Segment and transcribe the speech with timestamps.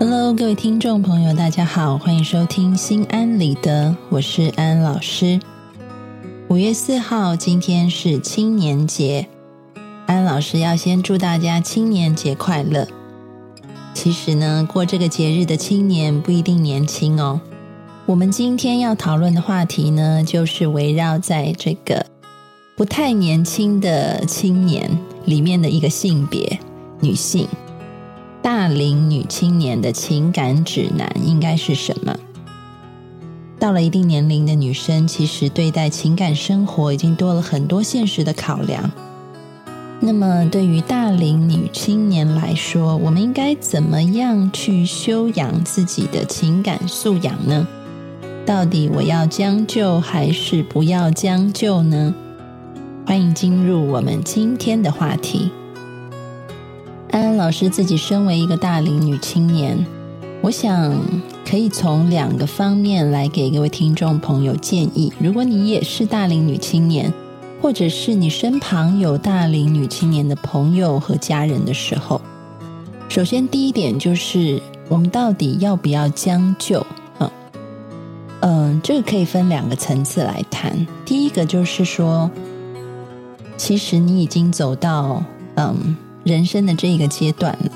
[0.00, 5.40] Hello，各位听众朋友，大家好，欢迎收听心安理得，我是安老师。
[6.46, 9.26] 五月四号，今天是青年节，
[10.06, 12.86] 安老师要先祝大家青年节快乐。
[13.92, 17.40] 其实呢，过这个节日的青年不一定年轻哦。
[18.06, 22.06] 我们今天要讨论的话题呢，就是围绕在这个
[22.76, 26.60] 不太年轻的青年里面的一个性别——
[27.02, 27.48] 女性。
[28.50, 32.16] 大龄女青年的情感指南应该是什么？
[33.58, 38.90] 到了一定年龄的女生，其实对待情感生活已经多了很多现实的考量。
[40.00, 47.68] 那么，对于大龄女青年来说，我们应该怎么样去修养自己的情感素养呢？
[48.46, 52.14] 到底我要将就还是不要将就呢？
[53.06, 55.50] 欢迎进入我们今天的话题。
[57.10, 59.86] 安安老师自己身为一个大龄女青年，
[60.42, 60.94] 我想
[61.48, 65.12] 可以从两个方面来给各位听众朋友建议。
[65.18, 67.12] 如果你也是大龄女青年，
[67.62, 72.20] 或者是你身旁有大龄女青年的朋友和家人的时候，
[73.08, 76.86] 首先第一点就是我们到底要不要将就？
[77.20, 77.30] 嗯
[78.40, 80.86] 嗯，这个可以分两个层次来谈。
[81.06, 82.30] 第一个就是说，
[83.56, 85.96] 其实你已经走到嗯。
[86.28, 87.72] 人生的这个阶段了，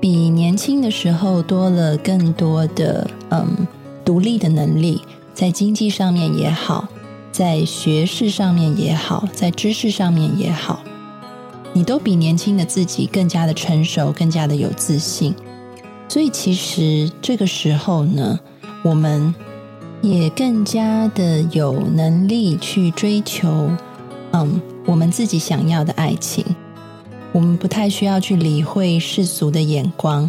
[0.00, 3.66] 比年轻的时候多了更多的嗯
[4.02, 5.02] 独立的能力，
[5.34, 6.88] 在经济上面也好，
[7.30, 10.80] 在学识上面也好，在知识上面也好，
[11.74, 15.34] 你都比年轻的自己更加的成熟，更加的有自信。
[16.08, 18.40] 所以其实这个时候呢，
[18.82, 19.34] 我们
[20.00, 23.70] 也更加的有能力去追求
[24.32, 26.42] 嗯我们自己想要的爱情。
[27.32, 30.28] 我们不太需要去理会世俗的眼光，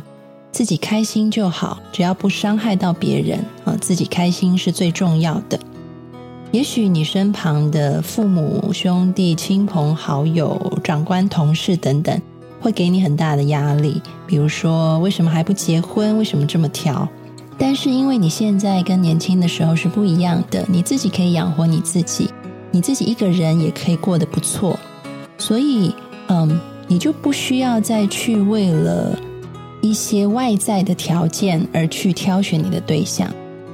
[0.51, 5.59] 自己开心就好，只要不伤害到别人啊，自己开心是最重要的。
[6.51, 12.22] 也许你身旁的父母、兄弟、亲朋好友、长官、同事等等，
[12.59, 16.17] 会给你很大的压力，比如说为什么还不结婚？
[16.17, 17.07] 为什么这么挑？
[17.57, 22.29] 但是因为你现在跟年轻的时候是不一样的，你自己可以养活你自己，
[22.69, 24.78] 你自己一个人也可以过得不错，
[25.40, 25.95] 所以
[26.28, 26.59] 嗯。
[26.91, 29.18] 你就不需要再去为了
[29.79, 33.31] 一些外在的条件而去挑选你的对象，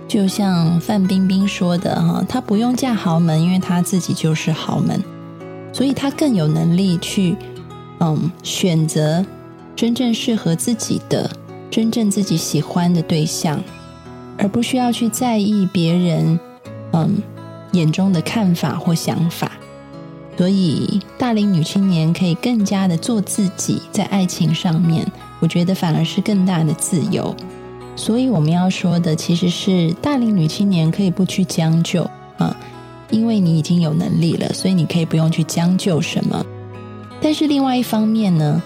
[0.07, 5.03] 就像范冰冰说的哈，她不用嫁豪门，因为她自己就是豪门，
[5.73, 7.35] 所以她更有能力去
[7.99, 9.25] 嗯选择
[9.75, 11.27] 真正适合自己的、
[11.71, 13.59] 真正自己喜欢的对象，
[14.37, 16.39] 而不需要去在意别人
[16.93, 17.17] 嗯
[17.71, 19.53] 眼中的看法或想法。
[20.37, 25.03] 所以，大龄女青年可以更加的做自己，在爱情上面，
[25.39, 27.35] 我觉得反而是更大的自由。
[27.95, 32.55] 所以，我们要说的其实是，大龄女青年可以不去将就啊，
[33.09, 36.45] 因为你已经有能力了，所以你可以不用去将就什么。
[37.19, 38.61] 但是，另外一方面呢，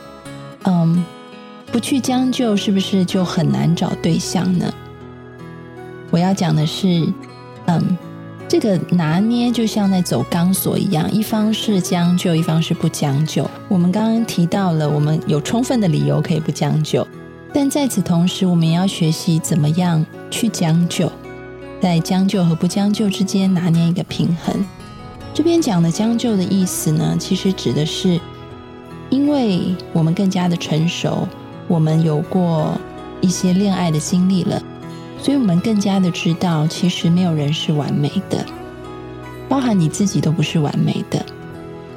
[0.63, 1.05] 嗯，
[1.71, 4.73] 不去将就，是不是就很难找对象呢？
[6.09, 7.07] 我要讲的是，
[7.67, 7.97] 嗯。
[8.51, 13.49] 这个拿捏就像在走钢索一样，一方是将就，一方是不将就。
[13.69, 17.07] 我们刚刚提到了，我们有充分的理由可以不将就，
[17.53, 21.09] 但在此同时，我们也要学习怎么样去将就，
[21.81, 24.53] 在将就和不将就之间拿捏一个平衡。
[25.33, 28.19] 这边讲的将就的意思呢，其实指的是，
[29.09, 31.25] 因为我们更加的成熟，
[31.69, 32.77] 我们有过
[33.21, 34.61] 一些恋爱的经历了。
[35.21, 38.43] 所以我们更加的知道，其实没有人是完美的，
[39.47, 41.23] 包含你自己都不是完美的。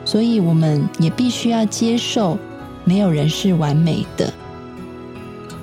[0.05, 2.37] 所以我们也必须要接受，
[2.85, 4.31] 没有人是完美的。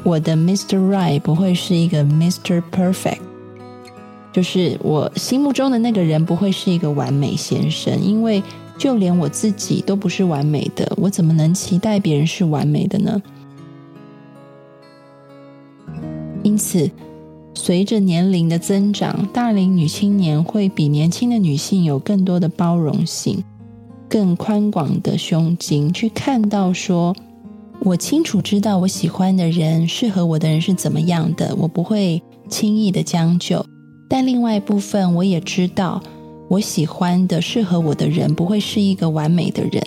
[0.02, 0.80] 我的 Mr.
[0.90, 2.64] Right 不会是一个 Mr.
[2.72, 3.20] Perfect，
[4.34, 8.42] 就是我心目中的那个人不会是一个完美先生，因为
[8.80, 13.22] 就连我自己都不是完美的，我怎么能期待别人是完美的呢？
[16.42, 16.90] 因此。
[17.54, 23.44] 随着年龄的增长，大龄女青年会比年轻的女性有更多的包容性、
[24.10, 27.16] 更宽广的胸襟，去看到说，
[27.82, 33.64] 我清楚知道我喜欢的人、适合我的人是怎么样的，我不会轻易的将就。
[34.10, 36.02] 但另外一部分，我也知道
[36.50, 39.82] 我喜欢的、适合我的人不会是一个完美的人，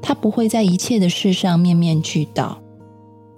[0.00, 2.58] 他不会在一切的事上面面俱到。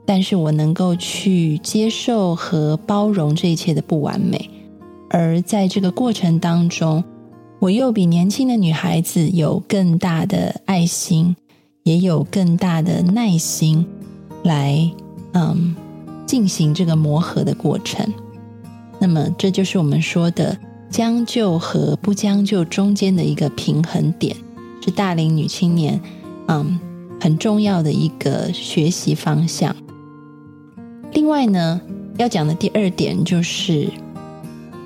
[0.09, 4.49] 但是我能够去接受和包容这一切的不完美，
[5.11, 7.05] 而在这个过程当中，
[7.59, 11.37] 我又比年轻的女孩子有更大的爱心，
[11.83, 13.85] 也有更大的耐心，
[14.45, 14.91] 来
[15.35, 15.77] 嗯
[16.25, 18.11] 进行这个磨合的过程。
[18.99, 20.57] 那么，这就是我们说的
[20.89, 24.35] 将就和不将就中间的一个平衡点，
[24.83, 26.01] 是大龄女青年
[26.47, 26.81] 嗯
[27.21, 29.77] 很重要的一个学习方向。
[31.13, 31.81] 另外呢，
[32.17, 33.89] 要讲的第二点就是，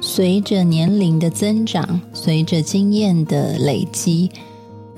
[0.00, 4.30] 随着年龄的增长，随着经验的累积，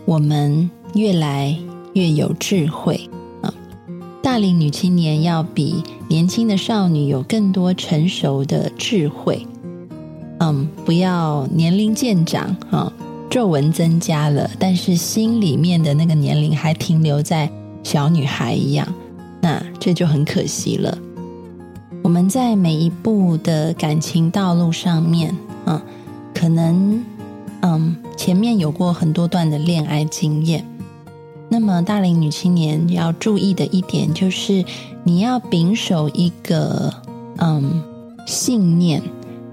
[0.05, 1.57] 我们越来
[1.95, 3.09] 越有智慧
[3.43, 3.53] 啊。
[4.23, 9.47] 大龄女青年要比年轻的少女有更多成熟的智慧，
[10.41, 12.93] 嗯，不要年龄渐长啊，
[13.31, 17.51] 皱纹增加了，但是心里面的那个年龄还停留在
[17.83, 18.87] 小女孩一样，
[19.41, 20.97] 那这就很可惜了。
[22.05, 25.35] 我们在每一步的感情道路上面，
[25.65, 25.83] 啊，
[26.35, 27.03] 可能
[27.63, 30.63] 嗯前面有过很多段的恋爱经验。
[31.49, 34.63] 那么，大龄女青年要注意的一点就是，
[35.03, 36.93] 你要秉守一个
[37.39, 37.83] 嗯
[38.27, 39.03] 信念，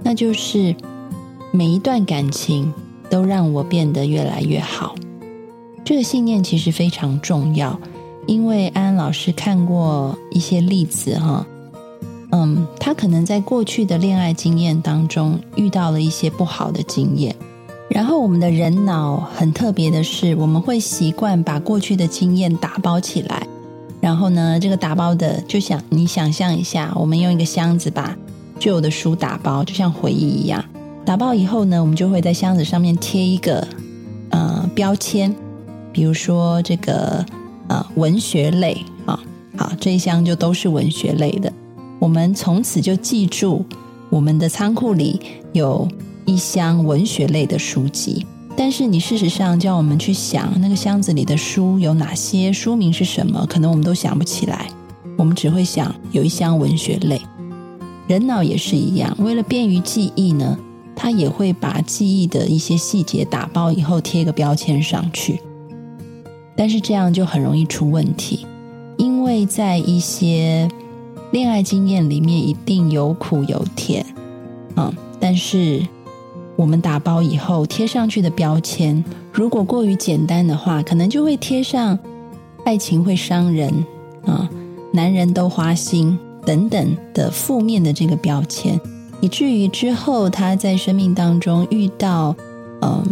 [0.03, 0.75] 那就是
[1.53, 2.73] 每一段感情
[3.09, 4.93] 都让我变得越来越好。
[5.85, 7.79] 这个信念其实非常重要，
[8.27, 11.47] 因为安安老师看过一些例子哈，
[12.31, 17.35] 嗯，他可能在过去的恋爱经验当中遇到了一些不好的经验。
[17.89, 23.45] 然后，我们的人脑很特别的是，我们会习惯把过去的经验打包起来。
[23.99, 28.15] 然后呢，这个打包的，就想你想象一下，我们用一个箱子把
[28.57, 30.63] 旧的书打包，就像回忆一样。
[31.03, 33.67] 打包以后呢，我们就会在箱子上面贴一个
[34.29, 35.35] 呃标签，
[35.91, 37.25] 比如说这个
[37.67, 39.19] 呃文学类啊，
[39.57, 41.51] 好这一箱就都是文学类的。
[42.01, 43.63] 我们从此就记住，
[44.09, 45.21] 我们的仓库里
[45.53, 45.87] 有。
[46.23, 48.25] 一箱文学类的书籍，
[48.55, 54.69] 但是你事实上叫我们去想那个箱子里的书有哪些，书名是什么，可能我们都想不起来。
[55.17, 57.19] 我们只会想有一箱文学类。
[58.07, 60.57] 人脑也是一样，为了便于记忆呢，
[60.95, 65.41] 它也会把记忆的一些细节打包以后贴个标签上去。
[66.55, 68.45] 但是这样就很容易出问题，
[68.97, 70.69] 因为在一些
[71.31, 74.05] 恋爱经验里面一定有苦有甜，
[74.75, 75.81] 嗯，但是。
[76.57, 81.97] 我们打包以后贴上去的标签，如果过于简单的话，可能就会贴上
[82.65, 83.73] “爱情会伤人”
[84.27, 84.47] 啊
[84.93, 88.79] ，“男人都花心”等等的负面的这个标签，
[89.21, 92.35] 以至于之后他在生命当中遇到
[92.81, 93.03] 嗯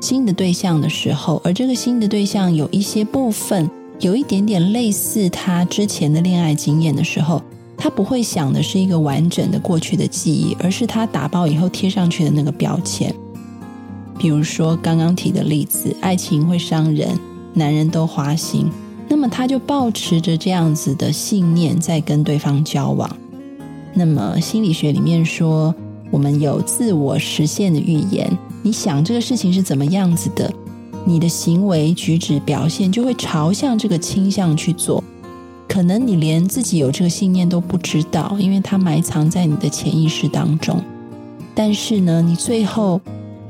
[0.00, 3.68] 新的对象的时候，而这个新的对象有一些部分
[4.02, 7.42] 有一点点类似他之前的恋爱经验的时候。
[7.74, 13.12] 他不会想的是一个完整的过去的记忆，而是他打包以后贴上去的那个标签。
[14.16, 17.08] 比如说刚刚提的例子，爱情会伤人，
[17.54, 18.70] 男人都花心，
[19.08, 23.10] 那么他就保持着这样子的信念在跟对方交往。
[23.94, 25.74] 那么心理学里面说，
[26.12, 28.30] 我们有自我实现的预言。
[28.62, 30.54] 你想这个事情是怎么样子的，
[31.04, 35.02] 你的行为举止表现就会朝向这个倾向去做。
[35.68, 40.82] 可能你连自己有这个信念都不知道，因为它埋藏在你的潜意识当中。
[41.54, 43.00] 但是呢，你最后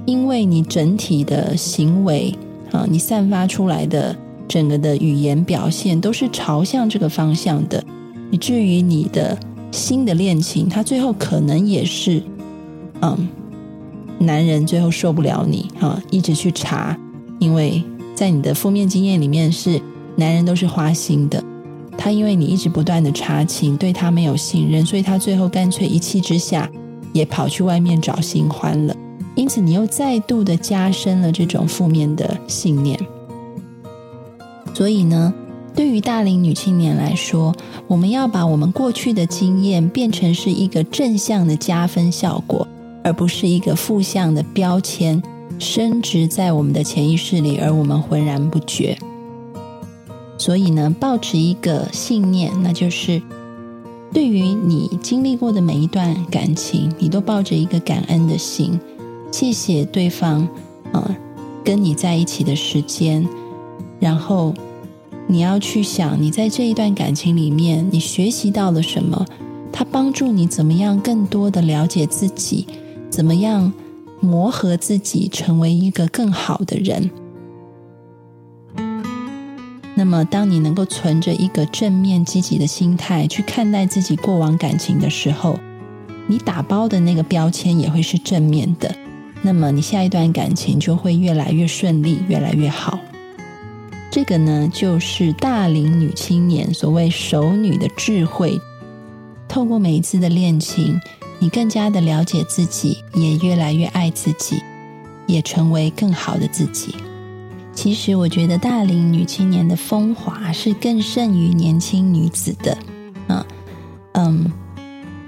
[0.04, 2.32] 因为你整体的行为
[2.71, 4.16] 啊，你散发出来的
[4.47, 7.82] 整个的语言表现都是朝向这个方向的，
[8.30, 9.38] 以至于你的
[9.71, 12.23] 新的恋情，他最后可能也是
[13.00, 13.28] 嗯，
[14.18, 16.97] 男人最后受不了你啊，一直去查，
[17.42, 17.82] 因为
[18.14, 19.80] 在你的负面经验里面是
[20.14, 21.42] 男人都是花心的。
[21.99, 26.70] 他因为你一直不断的查情，对他没有信任，所以他最后干脆一气之下，
[27.12, 28.94] 也跑去外面找新欢了。
[29.34, 32.96] 因此，你又再度的加深了这种负面的信念。
[34.72, 35.34] 所以呢，
[35.75, 37.52] 对于大龄女青年来说，
[37.88, 42.66] 我们要把我们过去的经验变成是一个正向的加分效果，
[43.02, 45.20] 而不是一个负向的标签，
[45.59, 48.97] 深植在我们的潜意识里，而我们浑然不觉。
[50.38, 53.23] 所以呢，保持一个信念，那就是
[54.12, 58.78] 对于你经历过的每一段感情，你都抱着一个感恩的心，
[59.30, 60.49] 谢谢对方，
[60.92, 61.16] 啊，
[61.64, 63.26] 跟你在一起的时间，
[64.00, 64.52] 然后
[65.28, 69.25] 你要去想，你在这一段感情里面，你学习到了什么？
[69.73, 72.66] 它帮助你怎么样更多的了解自己，
[73.09, 73.73] 怎么样
[74.22, 77.10] 磨合自己，成为一个更好的人。
[79.94, 85.58] 那么，当你能够存着一个正面积极的心态去看待自己过往感情的时候，
[86.26, 88.94] 你打包的那个标签也会是正面的。
[89.42, 92.98] 那么，你下一段感情就会越来越顺利，越来越好。
[94.10, 98.60] 这个呢，就是大龄女青年所谓熟女的智慧。
[99.48, 100.98] 透过每一次的恋情，
[101.42, 104.62] 你更加的了解自己，也越来越爱自己，
[105.26, 106.94] 也成为更好的自己。
[107.75, 112.78] 其实，我觉得大龄女青年的风华是更胜于年轻女子的。
[113.26, 113.44] 啊，
[114.12, 114.52] 嗯，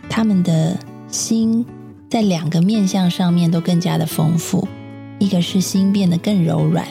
[0.09, 0.79] 她们的
[1.09, 1.67] 心
[2.09, 4.69] 在两个面相上面都更加的丰富，
[5.19, 6.87] 一个是心变得更柔软。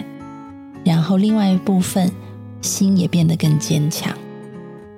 [0.84, 2.12] 然后，另外一部分
[2.62, 4.14] 心也变得更坚强。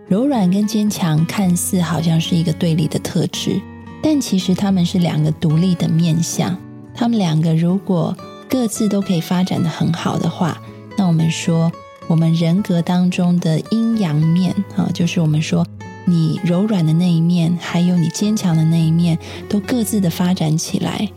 [0.08, 3.62] 柔软跟坚强看似好像是一个对立的特质，
[4.07, 6.55] 但其实他们是两个独立的面相。
[6.93, 8.15] 他们两个如果
[8.47, 10.62] 各自都可以发展的很好的话，
[10.95, 11.71] 那我们说，
[12.05, 15.65] 我们人格当中的阴阳面啊，就是我们说
[16.05, 19.17] 你柔软的那一面，还有你坚强的那一面，
[19.50, 21.09] 都各自的发展起来，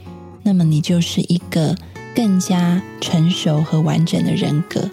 [0.42, 1.76] 那么你就是一个。
[2.14, 4.90] 更加成熟和完整的人格，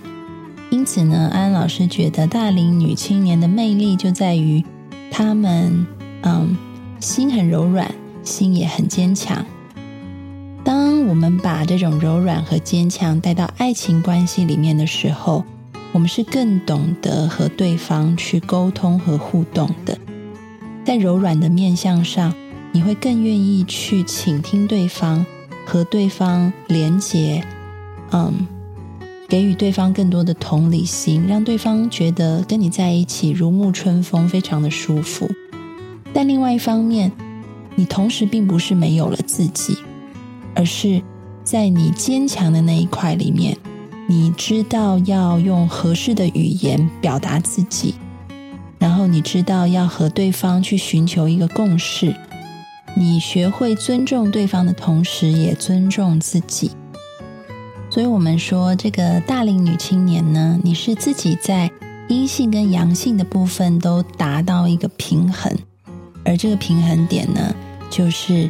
[0.69, 4.63] 因此呢，安老师觉得大龄女青年的魅力就在于
[5.09, 5.87] 她们，
[6.21, 6.55] 嗯，
[7.05, 7.93] 心很柔软，
[8.23, 9.45] 心也很坚强。
[10.63, 15.45] 当我们把这种柔软和坚强带到爱情关系里面的时候，
[15.91, 19.95] 我们是更懂得和对方去沟通和互动的。
[20.83, 22.33] 在柔软的面相上，
[22.71, 25.23] 你会更愿意去倾听对方。
[25.63, 27.43] 和对方连接，
[28.11, 28.47] 嗯，
[29.27, 35.29] 给予对方更多的同理心，让对方觉得跟你在一起如沐春风，非常的舒服。
[36.15, 37.11] 但另外一方面，
[37.75, 39.77] 你同时并不是没有了自己，
[40.55, 41.01] 而是
[41.43, 43.57] 在你坚强的那一块里面，
[44.07, 47.95] 你知道要用合适的语言表达自己，
[48.79, 52.15] 然后你知道要和对方去寻求一个共识。
[52.93, 56.71] 你学会尊重对方的同时，也尊重自己。
[57.89, 61.69] 所以，我们说这个大龄女青年呢，你是自己在
[62.07, 65.53] 阴性跟阳性的部分都达到一个平衡，
[66.25, 67.55] 而这个平衡点呢，
[67.89, 68.49] 就是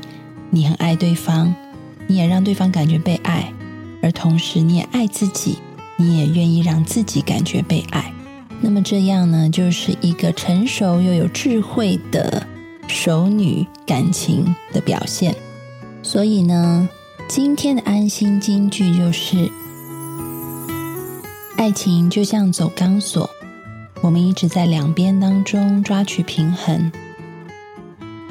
[0.50, 1.54] 你很爱对方，
[2.08, 3.54] 你也让对方感觉被爱，
[4.02, 5.60] 而同时你也爱自己，
[5.98, 8.12] 你也愿意让自己感觉被爱。
[8.62, 12.48] 那么这样呢，就是一个成熟又有智慧的。
[12.88, 15.36] 熟女感情的表现，
[16.04, 16.88] 所以呢，
[17.28, 19.50] 今天的安心金句就是：
[21.58, 23.28] 爱情就像走钢索，
[24.02, 26.92] 我们一直在两边当中抓取平衡，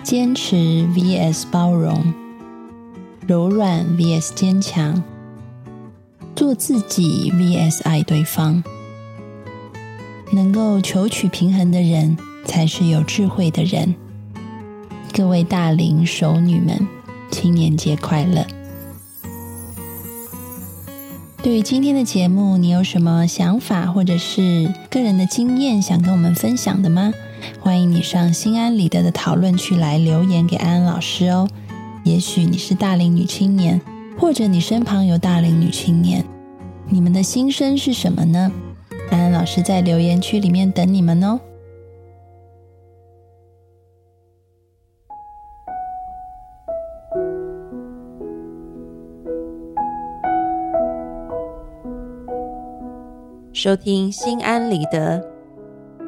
[0.05, 0.55] 坚持
[0.95, 2.13] vs 包容，
[3.27, 5.03] 柔软 vs 坚强，
[6.37, 8.63] 做自己 vs 爱对方，
[10.31, 13.95] 能够求取平衡的人，才是有智慧的人。
[15.15, 16.87] 各位大龄熟女们，
[17.31, 18.47] 青年节快乐！
[21.43, 27.11] 对于今天的节目，你有什么想法或者是个人的经验想跟我们分享的吗？
[27.65, 31.49] 欢迎你上心安理得的讨论区来留言给安安老师哦。
[32.05, 33.81] 也许你是大龄女青年，
[34.19, 36.23] 或者你身旁有大龄女青年，
[36.91, 38.53] 你们的心声是什么呢？
[39.11, 41.41] 安安老师在留言区里面等你们哦。
[53.55, 55.25] 收听心安理得，